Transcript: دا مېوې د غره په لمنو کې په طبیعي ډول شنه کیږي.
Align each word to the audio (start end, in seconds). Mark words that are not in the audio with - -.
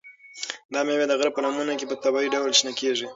دا 0.73 0.79
مېوې 0.87 1.05
د 1.07 1.13
غره 1.19 1.31
په 1.33 1.41
لمنو 1.43 1.73
کې 1.79 1.85
په 1.89 1.95
طبیعي 2.03 2.29
ډول 2.35 2.51
شنه 2.59 2.71
کیږي. 2.79 3.07